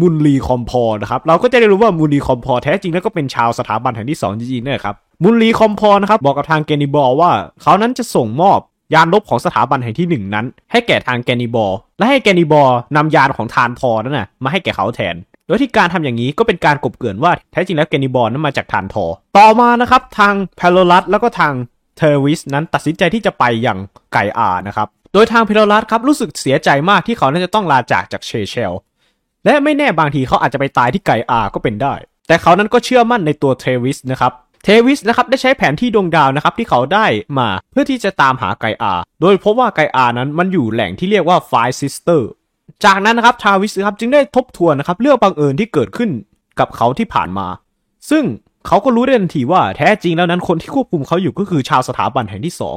[0.00, 7.30] มุนลีคอมพอนะครับเราก็จะได้รู้ว่ามุนลีคอมพอแท้จริงแล้วก็เป็นชาวสถาบันแห่งที่2จริงๆเนี่ยครับมุนลีคอมพอนะครับบอกกับทางแกนิบอลว่า
[7.62, 8.58] เขานั้นจะส่งมอบ
[8.94, 15.14] ยานลบของสถาบันแห่งที่ 1 นั้น ให้แก่ทางแกนิบอลและให้แกนิบอลนำยานของทานทอนั่นนะมาให้แก่เขาแทน
[15.48, 19.04] โดยที่การทำอย่างนี้ก็เป็นการกบเกลื่อนว่าแท้จริงแล้วแกนิบอลนั้นมาจากทานทอ
[19.38, 21.52] ต่อมานะครับทางพาโลลัสแล้วก็ทาง
[21.96, 23.78] เทอร์วิสนั้นตัดสินใจที่จะไปอย่าง
[24.12, 28.72] ไกอานะครับโดยทางพิโรลัสครับรู้สึกเสียใจมากที่เขาน่าจะต้องลาจากจากเชเชล
[29.44, 31.94] และไม่แน่บางทีเขาอาจจะไปตายที่ไกอาก็เป็นได้
[32.28, 34.32] แต่เขานั้นก็เชื่อมั่นในตัวเทวิสนะครับ
[34.64, 37.06] เทวิสนะครับได้ใช้แผนที่ดวงดาวนะครับที่เขาได้
[37.38, 42.28] มาเพื่อที่จะตามหาไกอา โดยพบว่าไกอานั้นมันอยู่แหล่งที่เรียกว่า Five Sister
[42.84, 46.10] จากนั้นนะครับทาวิสครับจึงได้ทบทวนนะครับเรื่องบังเอิญที่เกิดขึ้น
[46.60, 47.46] กับเขาที่ผ่านมา
[48.10, 48.24] ซึ่ง
[48.66, 52.76] เขาก็รู้ได้ทันทีว่าแท้จริงแล้วนั้นคนที่ควบคุมเขาอยู่ก็คือชาวสถาบันแห่งที่สอง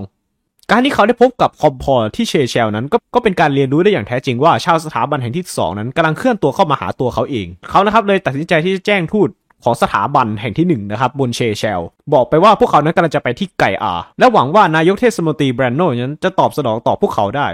[0.72, 9.30] การที่เขาได้พบกับคอมพอร์ที่เชเชลนั้นก็ก็เป็นการเรียนรู้ได้อย่างแท้จริงว่าชาวสถาบันแห่งที่ 2 นั้นกำลังเคลื่อนตัวเข้ามาหาตัวเขาเอง เขานะครับเลยตัดสินใจที่จะแจ้งทูต
[9.64, 11.82] ของสถาบันแห่งที่1นะครับบนเชเชล
[12.14, 17.48] บอกไปว่าพวกเขานั้นกำลังจะไปที่ไกอาและหวังว่านายกเทศมนตรีแบรนโนนั้นจะตอบสนองต่อพวกเขาได้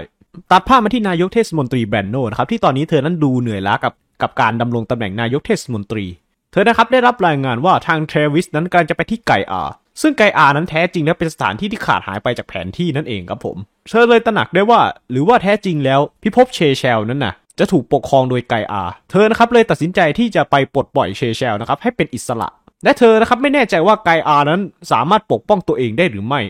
[0.50, 6.06] ตัดภาพมาที่นายกเทศมนตรีแบรนโนนะครับที่ตอนนี้เธอนั้นดูเหนื่อยล้ากับกับการดำรงตำแหน่งนายกเทศมนตรี
[6.52, 9.62] เธอนะครับได้รับรายงานว่าทางเทรวิสนั้นกำลังจะไปที่ไกอา
[10.02, 13.56] ซึ่งไกอานั้นแท้จริงแล้วเป็นสถานที่ที่ขาดหายไปจากแผนที่นั่นเองครับผม
[13.88, 22.48] เธอเลยตระหนักได้ว่า หรือว่าแท้จริงแล้วพิภพเชเชลนั้นน่ะจะถูกปกครองโดยไกอา เธอนะครับเลยตัดสินใจที่จะไปปลดปล่อยเชเชลนะครับให้เป็นอิสระ
[22.84, 24.60] และเธอนะครับไม่แน่ใจว่าไกอานั้น
[24.92, 26.40] สามารถปกป้องตัวเองได้หรือไม่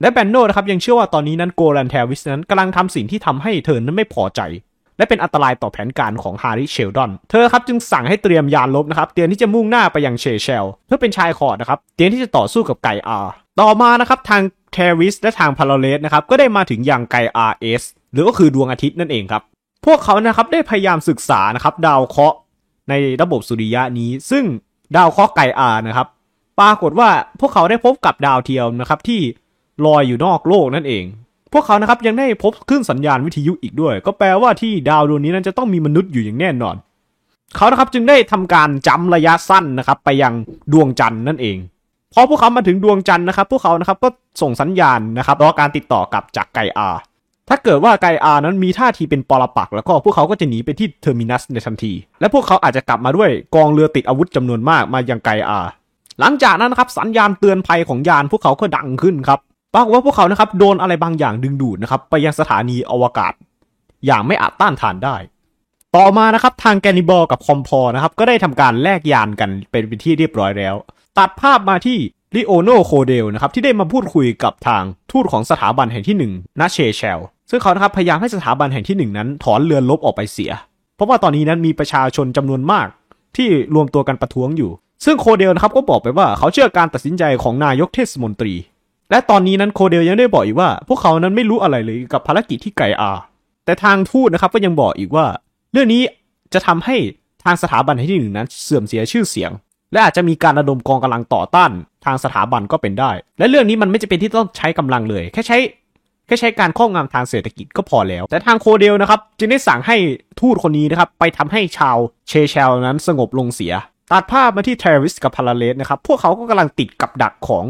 [0.00, 4.40] และแบนโนนะครับยังเชื่อว่าตอนนี้นั้นโกลันเทวิสนั้นกำลังทำสิ่งที่ทำให้เธอนั้นไม่พอใจ
[4.98, 13.18] และเป็นอันตรายต่อแผนการของฮาริเชลดอน เธอครับจึงสั่งให้เตรียมยานลบนะครับเตรียมที่จะมุ่งหน้าไปยังเชเชล เพื่อเป็นชายขอดนะครับเตรียมที่จะต่อสู้กับไกอา
[13.60, 17.82] ต่อมานะครับทางเทวิสและทางพาราเลสนะครับก็ได้มาถึงยังไกอาเอส
[18.12, 19.42] หรือก็คือดวงอาทิตย์นั่นเองครับ
[19.86, 22.36] พวกเขานะครับได้พยายามศึกษานะครับดาวเคราะห์
[22.88, 24.44] ในระบบสุริยะนี้ ซึ่ง
[24.96, 26.08] ดาวเคราะห์ไกอานะครับ
[26.60, 27.08] ปรากฏว่า
[27.40, 29.20] พวกเขาได้พบกับดาวเทียมนะครับที่
[29.86, 31.04] ลอยอยู่นอกโลกนั่นเอง
[31.52, 36.76] พวกเขานะครับยังได้พบคลื่นสัญญาณวิทยุอีกด้วย ก็แปลว่าที่ดาวดวงนี้นั้นจะต้องมีมนุษย์อยู่อย่างแน่นอน
[37.56, 40.32] เขานะครับจึงได้ทำการจำระยะสั้นนะครับ ไปยัง
[40.72, 41.56] ดวงจันทร์นั่นเอง
[42.14, 44.08] พอพวกเขามาถึงดวงจันทร์นะครับ พวกเขานะครับก็
[44.42, 46.90] ส่งสัญญาณนะครับรอการติดต่อกลับจากไกอา
[47.48, 55.60] ถ้าเกิดว่าไกอานั้นมีท่าทีเป็นปรปักษ์ แล้วก็พวกเขาก็จะหนีไปที่เทอร์มินัสในทันที และพวกเขาอาจจะกลับมาด้วยกองเรือติดอาวุธจำนวนมากมายังไกอา
[56.20, 59.40] หลังจากนั้นนะครับสัญญาณเตือนภัยของยานพวกเขาก็ดังขึ้นครับ
[59.74, 63.32] ปรากฏว่าพวกเขานะครับโดนอะไรบางอย่างดึงดูดนะครับไปยังสถานีอวกาศ
[64.06, 65.16] อย่างไม่อาจต้านทานได้
[65.96, 70.74] ต่อมานะครับทางแกนิบอลกับคอมพอนะครับก็ได้ทำการแลกยานกันเป็นที่เรียบร้อยแล้ว
[71.18, 71.98] ตัดภาพมาที่
[72.34, 80.52] ลิโอโนโคเดลนะครับที่ได้มาพูดคุยกับทางทูตของสถาบันแห่งที่1นึ่งณเชเชลซึ่งเขานะครับพยายามให้สถาบันแห่งที่ 1 นั้น ถอนเรือนลบออกไปเสีย
[80.96, 82.86] เพราะว่าตอนนี้นั้นมีประชาชนจำนวนมาก
[83.36, 84.70] ที่รวมตัวกันประท้วงอยู่
[85.04, 88.54] ซึ่งโคเดลนะครับก็บอกไปว่าเขาเชื่อการตัดสินใจของนายกเทศมนตรี
[89.10, 93.12] และตอนนี้นั้นโคเดลยังได้บอกอีกว่า พวกเขานั้นไม่รู้อะไรเลยกับภารกิจที่ไกอา
[93.64, 95.26] แต่ทางทูตนะครับก็ยังบอกอีกว่า
[95.72, 96.02] เรื่องนี้
[96.54, 96.96] จะทำให้
[97.44, 99.50] ทางสถาบันแห่งที่หนึ่งนั้นเสื่อมเสียชื่อเสียง
[99.92, 101.70] และอาจจะมีการระดมกองกำลังต่อต้าน
[102.04, 105.58] ทางสถาบันก็เป็นได้ และเรื่องนี้มันไม่จะเป็นที่ต้องใช้กำลังเลย แค่ใช้
[106.26, 109.96] แค่ใช้การครอบงำทางเศรษฐกิจก็พอแล้ว แต่ทางโคเดลนะครับจึงได้สั่งให้
[110.40, 111.96] ทูตคนนี้นะครับไปทำให้ชาว
[112.28, 113.72] เชเชลนั้นสงบลงเสีย
[114.12, 117.64] ตัดภาพมาที่เทรวิสกับพาราเลสนะครับพวกเขาก็กำลังติดกับดักของ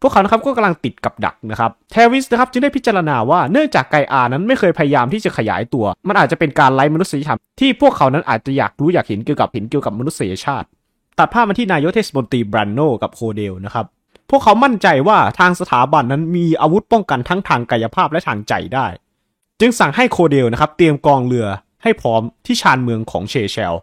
[0.00, 10.66] พวกเขานะครับก็กำลังติดกับดักนะครับเทวิสนะครับจึงได้พิจารณาว่าเนื่องจากไกอานั้นไม่เคยพยายามที่จะขยายตัว มันอาจจะเป็นการไล่มนุษยธรรมที่พวกเขานั้นอาจจะอยากรู้อยากเห็นเกี่ยวกับเห็นเกี่ยวกับมนุษยชาติ
[11.18, 13.86] ตัดภาพมาที่นายกเทศมนตรีบรันโนกับโคเดลนะครับ
[14.30, 18.86] พวกเขามั่นใจว่าทางสถาบันนั้นมีอาวุธป้องกันทั้งทางกายภาพและทางใจได้
[19.60, 21.46] จึงสั่งให้โคเดลนะครับเตรียมกองเรือ
[21.82, 23.74] ให้พร้อมที่ชานเมืองของเชเชล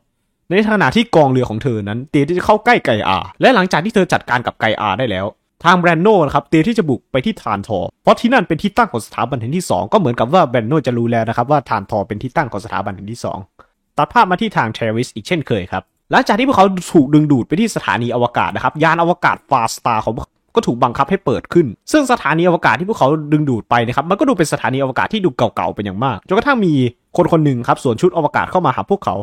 [0.49, 5.25] ในขณะที่กองเรือของเธอนั้นเตรียมที่จะเข้าใกล้ไกอาและหลังจากที่เธอจัดการกับไกอาได้แล้ว
[5.65, 13.19] ทางแบรนโนนะครับเตรียมที่จะบุกไปที่ทานทอ เพราะที่นั่นเป็นที่ตั้งของสถาบันแห่งที่ 2 ก็เหมือนกับว่าแบรนโนจะรู้แล้วนะครับว่าทานทอเป็นที่ตั้งของสถาบันแห่งที่
[13.57, 26.73] 2 ตัดภาพมาที่ทางเทรวิสอีกเช่นเคยครับหลังจากที่พวกเขาถูกดึงดูดไปที่สถานีอวกาศนะครับยานอวกาศฟาสตาของกก็ถูกบังคับให้เปิดขึ้น ซึ่งสถานีอวกาศที่พวกเขาดึงดูดไปนะครับมันก็ดูเป็นสถานีอวกาศที่ดูเก่าๆเป็นอย่างมากจนกระทั่งมี
[27.17, 29.15] คนคนหนึ่งครับสวมชุดอวกาศเข้ามาหาพวกเขา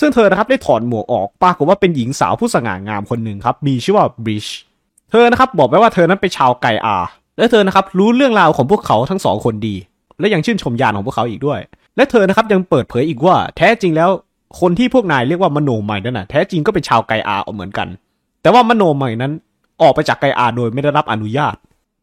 [0.00, 4.46] ซึ่งเธอนะครับได้ถอดหมวกออกปรากฏว่าเป็นหญิงสาวผู้สง่างามคนหนึ่งครับมีชื่อว่าบริช
[5.10, 6.96] เธอนะครับบอกไว้ว่าเธอนั้นเป็นชาวไกอา
[7.38, 9.74] และเธอนะครับรู้เรื่องราวของพวกเขาทั้งสองคนดี
[10.20, 11.60] และยังชื่นชมยานของพวกเขาอีกด้วย
[11.96, 14.10] และเธอนะครับยังเปิดเผยอีกว่า แท้จริงแล้ว
[14.60, 17.88] คนที่พวกนายเรียกว่ามโนใหม่นั่นนะแท้จริงก็เป็นชาวไกอาเหมือนกัน
[18.42, 19.32] แต่ว่ามโนใหม่นั้น
[19.82, 21.56] ออกไปจากไกอาโดยไม่ได้รับอนุญาต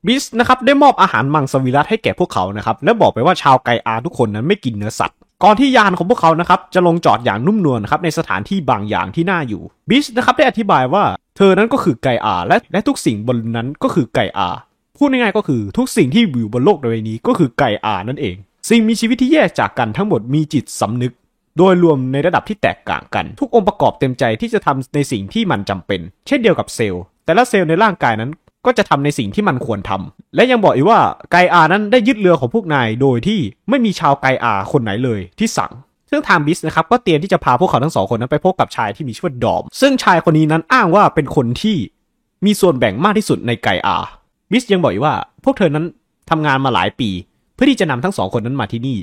[0.06, 11.04] บิสนะครับได้มอบอาหารมังสวิรัตให้แก่พวกเขานะครับและบอกไปว่าชาวไกอาทุกคนนั้นไม่กินเนื้อสัตว์ก่อนที่ยานของพวกเขานะครับจะลงจอดอย่างนุ่มนวลนะครับในสถานที่บางอย่างที่น่าอยู่บิสนะครับได้อธิบายว่า
[11.39, 14.50] เธอนั้นก็คือไกอาและและทุกสิ่งบนนั้นก็คือไกอา
[14.97, 18.36] พูดง่ายๆก็คือทุกสิ่งที่อยู่บนโลกใบนี้ก็คือไกอานั่นเอง
[18.69, 21.13] สิ่งมีชีวิตที่แยกจากกันทั้งหมดมีจิตสำนึก
[21.58, 28.32] โดยรวมในระดับที่แตกต่างกัน ทุกองค์ประกอบเต็มใจที่จะทำในสิ่งที่มันจำเป็น เช่นเดียวกับเซลล์ แต่ละเซลล์ในร่างกายนั้น
[28.65, 31.00] ก็จะทำในสิ่งที่มันควรทำและยังบอกอีกว่า
[31.32, 35.71] ไกอานั้นได้ยึดเรือของพวกนายโดยที่ไม่มีชาวไกอาคนไหนเลยที่สั่ง
[36.10, 41.78] ซึ่งทางบิสนะครับก็เตรียมที่จะพาพวกเขาทั้งสองคนนั้นไปพบกับชายที่มีชื่อว่าดอม ซึ่งชายคนนี้นั้นอ้างว่าเป็นคนที่
[42.46, 43.98] มีส่วนแบ่งมากที่สุดในไกอา
[44.52, 45.86] บิสยังบอกอีกว่า พวกเธอนั้น
[46.30, 47.10] ทำงานมาหลายปี
[47.56, 48.98] เพื่อที่จะนำทั้งสองคนนั้นมาที่นี่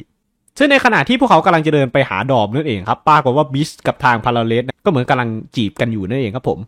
[0.58, 6.58] ซึ่งในขณะที่พวกเขากำลังจะเดินไปหาดอมนั่นเองครับปรากฏว่าบิสกับทางพาราเลสก็เหมือนกำลังจีบกันอยู่นั่นเองครับผม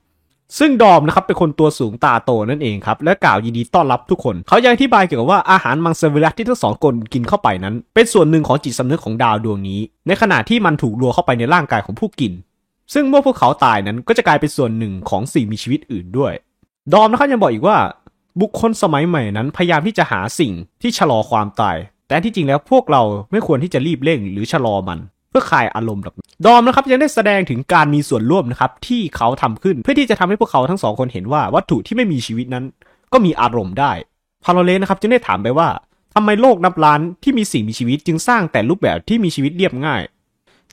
[0.59, 12.32] ซึ่งดอมนะครับเป็นคนตัวสูงตาโตนั่นเองครับ และกล่าวยินดีต้อนรับทุกคน เขายังอธิบายเกี่ยวกับว่าอาหารมังสวิรัตที่ทั้งสองคนกินเข้าไปนั้น เป็นส่วนหนึ่งของจิตสำนึกของดาวดวงนี้ ในขณะที่มันถูกลัวเข้าไปในร่างกายของผู้กิน
[12.94, 16.32] ซึ่งเมื่อพวกเขาตายนั้นก็จะกลายเป็นส่วนหนึ่งของสิ่งมีชีวิตอื่นด้วย
[16.92, 17.76] ดอมนะครับยังบอกอีกว่า
[18.40, 21.76] บุคคลสมัยใหม่นั้นพยายามที่จะหาสิ่งที่ชะลอความตาย
[22.09, 24.98] แต่ที่จริงแล้วพวกเราไม่ควรที่จะรีบเร่งหรือชะลอมัน
[25.37, 26.14] พื่อคลายอารมณ์หรอก
[26.46, 32.64] ดอมนะครับยังได้แสดงถึงการมีส่วนร่วมนะครับที่เขาทำขึ้นเพื่อที่จะทำให้พวกเขาทั้งสองคนเห็นว่าวัตถุที่ไม่มีชีวิตนั้น
[33.12, 33.92] ก็มีอารมณ์ได้
[34.44, 35.68] พาโลเลนนะครับจึงได้ถามไปว่า
[36.14, 40.03] ทำไมโลกนับล้านที่มีสิ่งมีชีวิตจึงสร้างแต่รูปแบบที่มีชีวิตเรียบง่าย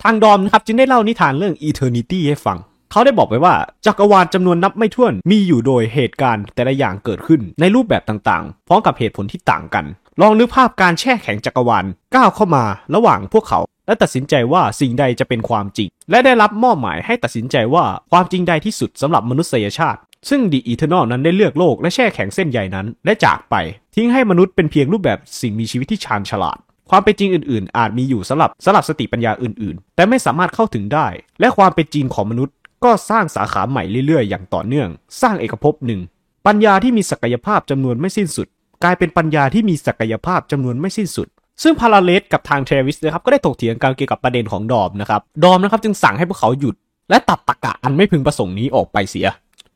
[0.04, 2.58] ทางดอมนะครับจึงได้เล่านิทานเรื่อง Eternity ให้ฟัง
[2.92, 9.86] เขาได้บอกไว้ว่าจักรวาลจำนวนนับไม่ถ้วนมีอยู่โดยเหตุการณ์แต่ละอย่างเกิดขึ้นในรูปแบบต่างๆ พร้อมกับเหตุผลที่ต่างกัน
[10.22, 12.64] ลองนึกภาพการแช่แข็งจักรวาลก้าวเข้ามา
[12.96, 23.56] ระหว่างพวกเขา และตัดสินใจว่าสิ่งใดจะเป็นความจริง และได้รับมอบหมายให้ตัดสินใจว่าความจริงใดที่สุดสำหรับมนุษยชาติ ซึ่ง The Eternal นั้นได้เลือกโลกและแช่แข็งเส้นใยนั้น และจากไป
[23.96, 26.58] ทิ้งให้มนุษย์เป็นเพียงรูปแบบสิ่งมีชีวิตที่ชาญฉลาด
[26.90, 31.08] ความเป็นจริงอื่น ๆ อาจมีอยู่สำหรับสำหรับสติปัญญาอื่น ๆ แต่ไม่สามารถเข้าถึงได้
[31.40, 34.90] และความเป็นจริงของมนุษย์ก็สร้างสาขาใหม่เรื่อย ๆ อย่างต่อเนื่อง
[35.22, 36.02] สร้างเอกภพหนึ่ง
[36.48, 38.48] ปัญญาที่มีศักยภาพจำนวนไม่สิ้นสุด
[38.84, 41.28] กลายเป็นปัญญาที่มีศักยภาพจำนวนไม่สิ้นสุด
[41.62, 46.76] ซึ่งพาราเลสกับทางเทรวิสนะครับก็ได้ถกเถียงกันเกี่ยวกับประเด็นของดอมนะครับดอมนะครับจึงสั่งให้พวกเขาหยุด
[47.10, 49.28] และตัดตะกะอันไม่พึงประสงค์นี้ออกไปเสีย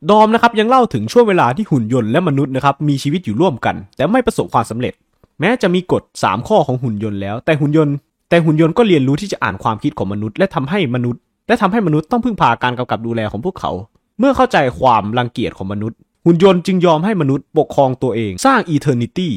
[0.09, 4.93] ดอมนะครับยังเล่าถึงช่วงเวลาที่หุ่นยนต์และมนุษย์นะครับมีชีวิตอยู่ร่วมกัน แต่ไม่ประสบความสำเร็จ
[5.39, 7.95] แม้จะมีกฎ 3 ข้อของหุ่นยนต์แล้ว แต่หุ่นยนต์
[8.29, 13.71] แต่หุ่นยนต์ก็เรียนรู้ที่จะอ่านความคิดของมนุษย์ และทำให้มนุษย์ และทำให้มนุษย์ต้องพึ่งพาการกำกับดูแลของพวกเขา
[14.19, 19.29] เมื่อเข้าใจความรังเกียจของมนุษย์ หุ่นยนต์จึงยอมให้มนุษย์ปกครองตัวเอง สร้าง Eternity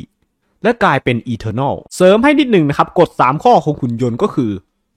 [0.62, 4.50] และกลายเป็น Eternal เสริมให้นิดหนึ่งนะครับกฎ 3 ข้อของหุ่นยนต์ก็คือ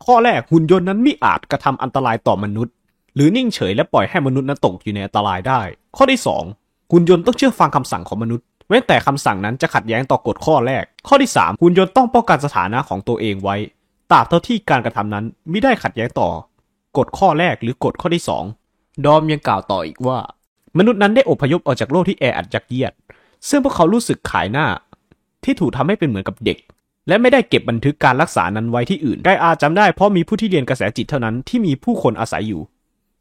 [0.06, 2.74] ข้อแรกหุ่นยนต์นั้นไม่อาจกระทำอันตรายต่อมนุษย์
[3.16, 5.62] หรือนิ่งเฉยและปล่อยให้มนุษย์นั้นตกอยู่ในอันตรายได้
[5.98, 6.20] ข้อที่
[6.56, 13.56] 2 หุ่นยนต์ต้องเชื่อฟังคำสั่งของมนุษย์เว้นแต่คำสั่งนั้นจะขัดแย้งต่อกฎข้อแรก ข้อที่ 3 หุ่นยนต์ต้องป้องกันสถานะของตัวเองไว้
[14.12, 16.30] ตราบเท่าที่การกระทำนั้นไม่ได้ขัดแย้งต่อ
[16.98, 18.24] กฎข้อแรกหรือกฎข้อที่
[18.64, 20.20] 2 ดอมยังกล่าวต่ออีกว่า
[20.78, 22.94] มนุษย์นั้นได้อพยพออกจากโลกที่แออัดยักเยียด
[23.50, 24.68] ซึ่งพวกเขารู้สึกขายหน้า
[25.46, 26.58] ที่ถูกทำให้เป็นเหมือนกับเด็ก
[27.08, 32.62] และไม่ได้เก็บบันทึกการรักษานั้นไว้ที่อื่นไกอาจำได้เพราะมีผู้ที่เรียนกระแสจิตเท่านั้นที่มีผู้คนอาศัยอยู่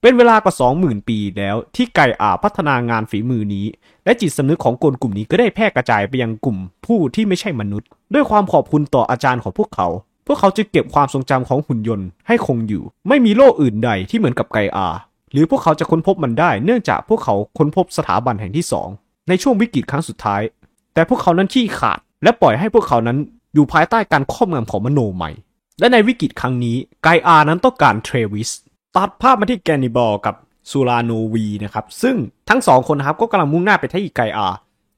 [0.01, 3.67] เป็นเวลากว่า 20,000 ปีแล้วที่ไกอาพัฒนางานฝีมือนี้
[4.05, 9.89] และจิตสำนึกของคนกลุ่มนี้ก็ได้แพร่กระจายไปยังกลุ่มผู้ที่ไม่ใช่มนุษย์ ด้วยความขอบคุณต่ออาจารย์ของพวกเขา
[10.27, 14.89] พวกเขาจึงเก็บความทรงจำของหุ่นยนต์ให้คงอยู่ ไม่มีโลกอื่นใดที่เหมือนกับไกอา
[15.33, 18.89] หรือพวกเขาจะค้นพบมันได้เนื่องจากพวกเขาค้นพบสถาบันแห่งที่สอง
[19.29, 20.43] ในช่วงวิกฤตครั้งสุดท้าย
[20.95, 23.19] แต่พวกเขานั้นขี้ขาด และปล่อยให้พวกเขานั้น
[23.55, 25.31] อยู่ภายใต้การครอบงำของมโนใหม่
[25.81, 28.51] และในวิกฤตครั้งนี้ไกอานั้นต้องการเทรวิส
[28.97, 30.35] ตัดภาพมาที่แกนิบอลกับ
[30.71, 32.17] ซูราโนวีนะครับ ซึ่ง
[32.49, 34.49] ทั้งสองคนครับก็กำลังมุ่งหน้าไปที่ไกอา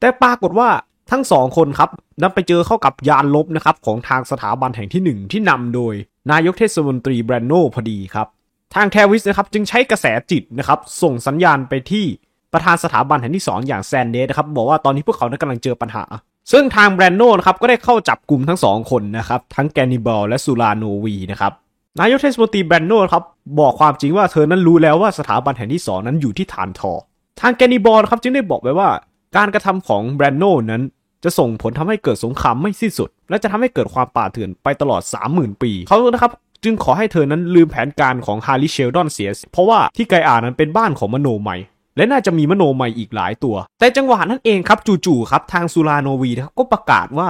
[0.00, 0.68] แต่ปรากฏว่า
[1.10, 5.94] ทั้งสองคนครับนั้นไปเจอเข้ากับยานรบนะครับของทางสถาบันแห่งที่หนึ่งที่นำโดย
[6.30, 8.26] นายกเทศมนตรีแบรนโนพอดีครับ
[8.74, 12.04] ทางเทวิสนะครับจึงใช้กระแสจิตนะครับส่งสัญญาณไปที่
[12.52, 16.04] ประธานสถาบันแห่งที่ 2 อย่างแซนเดสนะครับบอกว่าตอนนี้พวกเขานั้นกำลังเจอปัญหา
[16.52, 21.52] ซึ่งทางแบรนโนนะครับก็ได้เข้าจับกลุ่มทั้งสองคนนะครับทั้งแกนิบอลและซูลาโนวีนะครับ
[22.00, 23.24] นายกเทศมนตรีแบรนโนครับ
[23.61, 26.92] บอกความจริงว่าเธอนั้นรู้แล้วว่าสถาบันแห่งที่2นั้นอยู่ที่ฐานทอ
[27.40, 28.88] ทางแกนิบอลครับจึงได้บอกไว้ว่า
[29.37, 30.83] การกระทำของแบรนโนนั้น
[31.24, 35.02] จะส่งผลทำให้เกิดสงครามไม่สิ้นสุด และจะทำให้เกิดความป่าเถื่อนไปตลอด
[35.33, 36.33] 30,000 ปีเขานะครับ
[36.64, 41.57] จึงขอให้เธอนั้นลืมแผนการของฮาริเชลดอนเสีย เพราะว่าที่ไกอานั้นเป็นบ้านของมโนใหม่
[41.96, 47.28] และน่าจะมีมโนใหม่อีกหลายตัว แต่จังหวะนั้นเองครับจู่ๆครับทางซูราโนวีนะครับก็ประกาศว่า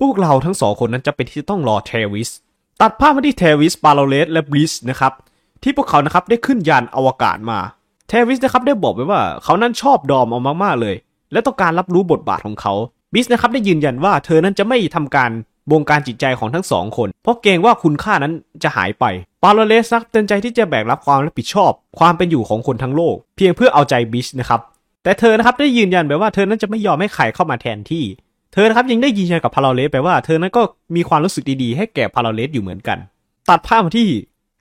[0.00, 2.30] พวกเราทั้งสองคนนั้นจะเป็นที่ต้องรอเทวิส
[2.80, 5.12] ตัดภาพมาที่เทวิสพาโลเลสและบลิสนะครับ
[5.62, 7.58] ที่พวกเขานะครับได้ขึ้นยานอวกาศมา
[8.08, 10.96] เทวิสนะครับได้บอกไว้ว่าเขานั้นชอบดอมเอามากๆเลย
[11.32, 12.74] และต้องการรับรู้บทบาทของเขา
[13.14, 15.30] บลิสนะครับได้ยืนยันว่าเธอนั้นจะไม่ทำการ
[15.70, 19.04] บงการจิตใจของทั้งสองคน เพราะเกรงว่าคุณค่านั้นจะหายไป
[19.42, 24.60] พาโลเลสนั้นเต็มใจที่จะแบกรับความรับผิดชอบ ความเป็นอยู่ของคนทั้งโลก เพียงเพื่อเอาใจบลิสนะครับ
[25.04, 28.04] แต่เธอนะครับได้ยืนยันไปว่าเธอนั้นจะไม่ยอมให้ใครเข้ามาแทนที่
[28.52, 30.62] เธอนะครับยังได้ยืนยันกับพาโลเลสไปว่าเธอนั้นก็
[30.96, 32.98] มีความรู้สึกดีๆให้แก่พาโลเลสอยู่เหมือนกัน
[33.48, 34.08] ตัดภาพมาที่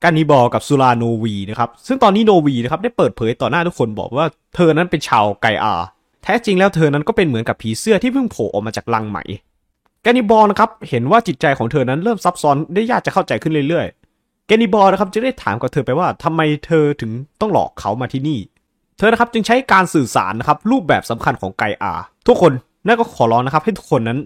[0.03, 5.75] กานิบอลกับซูราโนวีนะครับซึ่งตอนนี้โนวีนะครับได้เปิดเผยต่อหน้าทุกคนบอกว่าเธอนั้นเป็นชาวไกอา
[6.23, 9.19] แท้จริงแล้วเธอนั้นก็เป็นเหมือนกับผีเสื้อที่เพิ่งโผล่ออกมาจากลังไหม
[10.03, 18.39] แกนิบอลนะครับเห็นว่าจิตใจของเธอนั้นเริ่มซับซ้อนได้ยากจะเข้าใจขึ้นเรื่อยๆ แกนิบอลนะครับจึงได้ถามกับเธอไปว่าทำไมเธอถึงต้องหลอกเขามาที่นี่
[18.97, 21.93] เธอนะครับจึงใช้การสื่อสารนะครับรูปแบบสำคัญของไกอา
[22.27, 22.51] ทุกคน
[22.87, 24.19] นั่นก็ขอร้องนะครับให้ทุกคนนั้น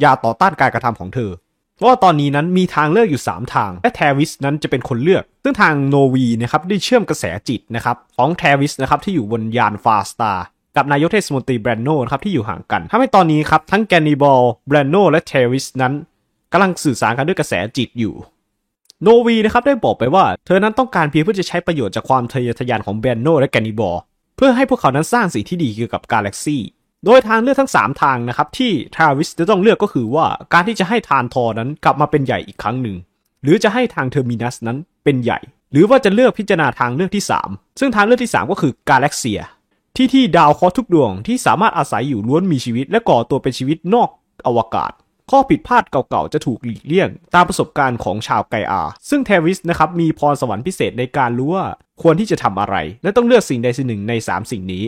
[0.00, 1.30] อย่าต่อต้านการกระทำของเธอ
[1.76, 10.32] เพราะว่าตอนนี้นั้นมีทางเลือกอยู่ 3 ทาง และแทวิสนั้นจะเป็นคนเลือก ซึ่งทางโนวีนะครับได้เชื่อมกระแสจิตนะครับของแทวิสนะครับที่อยู่บนยานฟาร์สตาร์
[10.78, 15.92] กับนายกเทศมนตรีแบรนโนครับที่อยู่ห่างกันทำให้ตอนนี้ครับทั้งแกนนิบอลแบรนโนและเทวิสนั้น
[16.52, 18.14] กำลังสื่อสารกันด้วยกระแสจิตอยู่
[19.02, 23.96] โนวีนะครับได้บอกไปว่า เธอนั้นต้องการเพียงเพื่อจะใช้ประโยชน์จากความทะเยอทะยานของแบรนโนและแกนนิบอล
[24.36, 26.62] เพื่อให้พวกเขานั้นสร้างสิ่งที่ดีเกี่ยวกับกาแล็กซี่
[27.04, 32.96] โดยทางเลือกทั้ง 3 ทางนะครับที่ทราวิสจะต้องเลือกก็คือว่าการที่จะให้ทรานทอร์นั้นกลับมาเป็นใหญ่อีกครั้งหนึ่ง
[33.42, 35.38] หรือจะให้ทางเทอร์มินัสนั้นเป็นใหญ่
[35.72, 39.40] หรือว่าจะเลือกพิจารณาทางเลือกที่ 3 ซึ่งทางเลือกที่ 3 ก็คือกาแล็กเซีย
[40.00, 44.08] ที่ที่ดาวเคราะห์ทุกดวงที่สามารถอาศัยอยู่ล้วนมีชีวิต และก่อตัวเป็นชีวิตนอก
[44.46, 44.92] อวกาศ
[45.30, 51.66] ข้อผิดพลาดเก่าๆ จะถูกหลีกเลี่ยง ตามประสบการณ์ของชาวไกอา ซึ่งเทวิสนะครับมีพรสวรรค์พิเศษในการรู้ว่า
[52.02, 54.84] ควรที่จะทำอะไร และต้องเลือกสิ่งใดสิ่งหนึ่งใน 3 สิ่งนี้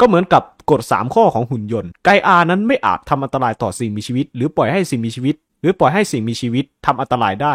[0.00, 7.54] ก็เหมือนกับกฎ 3 ข้อของหุ่นยนต์ ไกอานั้นไม่อาจทำอันตรายต่อสิ่งมีชีวิต หรือปล่อยให้สิ่งมีชีวิต หรือปล่อยให้สิ่งมีชีวิตทำอันตรายได้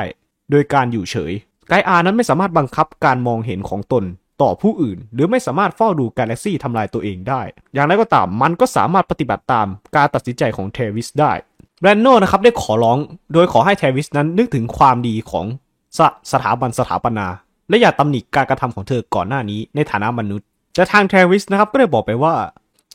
[0.51, 1.31] โดยการอยู่เฉย
[1.69, 4.03] ไกอานั้นไม่สามารถบังคับการมองเห็นของตน
[4.41, 7.41] ต่อผู้อื่น หรือไม่สามารถเฝ้าดูกาแล็กซี่ทำลายตัวเองได้
[7.73, 11.31] อย่างไรก็ตามมันก็สามารถปฏิบัติตามการตัดสินใจของเทวิสได้
[11.81, 12.97] แบรนโนนะครับได้ขอร้อง
[13.33, 15.45] โดยขอให้เทวิสนั้นนึกถึงความดีของ
[15.97, 15.99] ส
[16.31, 17.27] สถาบันสถาปนา
[17.69, 22.35] และอย่าตำหนิการกระทำของเธอก่อนหน้านี้ในฐานะมนุษย์ แต่ทางเทวิสนะครับก็ได้บอกไปว่า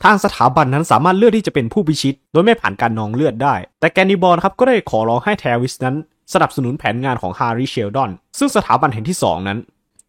[0.03, 5.95] ทางสถาบันนั้นสามารถเลือกที่จะเป็นผู้พิชิต โดยไม่ผ่านการนองเลือดได้ แต่แกนนิบอลครับก็ได้ขอร้องให้เทวิสนั้น
[6.33, 9.59] สนับสนุนแผนงานของฮาริเชลดอน ซึ่งสถาบันแห่งที่สองนั้น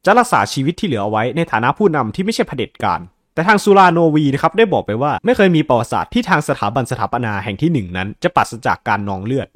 [0.07, 3.01] จะรักษาชีวิตที่เหลือเอาไว้ในฐานะผู้นำที่ไม่ใช่เผด็จการ
[3.35, 9.49] แต่ทางซูราโนวีนะครับได้บอกไปว่าไม่เคยมีประวัติศาสตร์ที่ทางสถาบันสถาปนาแห่งที่หนึ่งนั้น จะปราศจากการนองเลือด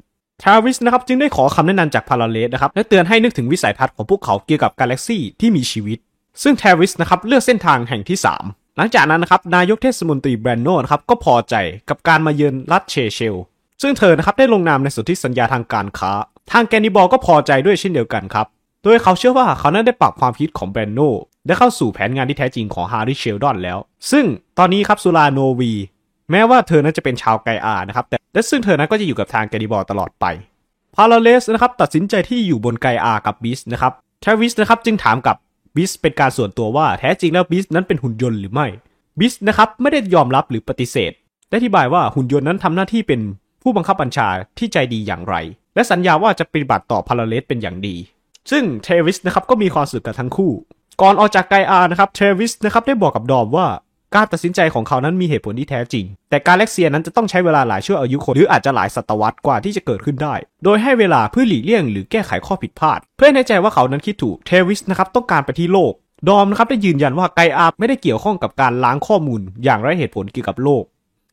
[0.43, 5.97] ทราวิสนะครับจึงได้ขอคำแนะนำจากพาราเลสนะครับและเตือนให้นึกถึงวิสัยทัศน์ของพวกเขาเกี่ยวกับกาแล็กซี่ที่มีชีวิต
[6.43, 11.55] ซึ่งทราวิสนะครับเลือกเส้นทางแห่งที่ 3 หลังจากนั้นนะครับนายกเทศมนตรีแบรนโนนะครับก็พอใจ
[11.89, 13.35] กับการมาเยือนรัฐเซเชล
[13.81, 16.11] ซึ่งเธอนะครับได้ลงนามในสนธิสัญญาทางการค้า
[16.51, 18.47] ทางแกนนิบอลก็พอใจด้วยเช่นเดียวกันครับ
[18.83, 20.99] โดยเขาเชื่อว่าเขานั้นได้ปรับความคิดของแบรนโน
[21.47, 23.77] ได้เข้าสู่แผนงานที่แท้จริงของฮาริเชลดอนแล้ว
[24.11, 24.25] ซึ่ง
[24.59, 25.73] ตอนนี้ครับซูราโนวี
[26.31, 30.25] แม้ว่าเธอนั้นจะเป็นชาวไกอานะครับ แต่และซึ่งเธอนั้นก็จะอยู่กับทางแกนนิบอลตลอดไป
[30.95, 35.35] พาราเลสนะครับตัดสินใจที่อยู่บนไกอากับบลิสนะครับทวิสนะครับจึงถามกับ
[35.75, 38.67] บลิสเป็นการส่วนตัวว่าแท้จริงแล้วบลิสนั้นเป็นหุ่นยนต์หรือไม่
[39.19, 41.11] บลิสนะครับไม่ได้ยอมรับหรือปฏิเสธ
[41.49, 43.21] ได้อธิบายว่าหุ่นยนต์นั้นทำหน้าที่เป็น
[43.61, 45.35] ผู้บังคับบัญชาที่ใจดีอย่างไร
[45.75, 47.95] และสัญญาว่าจะปฏิบัติต่อพาราเลสเป็นอย่างดี
[48.51, 50.51] ซึ่งเทวิสนะครับก็มีความสุขกับทั้งคู่
[51.01, 53.67] ก่อนออกจากไกอานะครับเทวิสนะครับได้บอกกับดอมว่า
[54.15, 65.93] การตัดสินใจของเขานั้นมีเหตุผลที่แท้จริง แต่กาแล็กเซียนั้นจะต้องใช้เวลาหลายชั่วอายุคนหรืออาจจะหลายศตวรรษกว่าที่จะเกิดขึ้นได้ โดยให้เวลาเพื่อหลีกเลี่ยงหรือแก้ไขข้อผิดพลาด เพื่อให้แน่ใจว่าเขานั้นคิดถูก เทวิสนะครับต้องการไปที่โลก
[66.29, 70.83] ดอมนะครับได้ยืนยันว่าไกอาไม่ได้เกี่ยวข้องกับการล้างข้อมูล อย่างไร้เหตุผลเกี่ยวกับโลก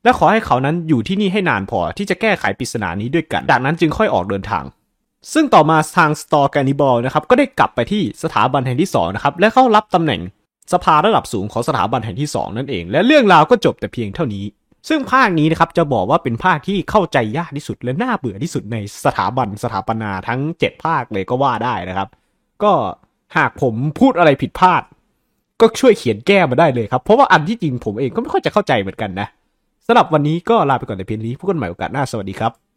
[0.05, 4.64] และขอให้เขานั้นอยู่ที่นี่ให้นานพอที่จะแก้ไขปริศนานี้ด้วยกันจากนั้นจึงค่อยออกเดินทาง
[5.33, 10.20] ซึ่งต่อมาทางสตอร์แกนิบอลนะครับก็ได้กลับไปที่สถาบันแห่งที่2นะครับและเข้ารับตำแหน่ง
[10.72, 14.44] สภาระดับสูงของสถาบันแห่งที่ 2 นั่นเอง และเรื่องราวก็จบแต่เพียงเท่านี้
[14.88, 22.09] ซึ่งภาคนี้นะครับจะบอกว่าเป็นภาคที่เข้าใจยากที่สุดและน่าเบื่อที่สุดในสถาบันสถาปนาทั้ง 7 ภาคเลยก็ว่าได้นะครับ
[22.62, 22.72] ก็
[23.37, 24.83] หากผมพูดอะไรผิดพลาด
[25.61, 29.28] ก็ช่วยเขียนแก้มาได้เลยครับ เพราะว่าอันที่จริงผมเองก็ไม่ค่อยจะเข้าใจเหมือนกันนะ
[29.87, 32.67] สำหรับวันนี้ก็ลาไปก่อนแต่เพียงนี้พบกันใหม่โอกาสหน้าสวัสดีครับ